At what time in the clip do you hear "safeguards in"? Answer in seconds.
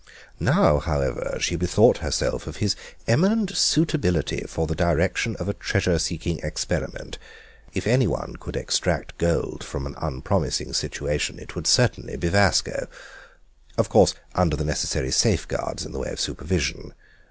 15.11-15.91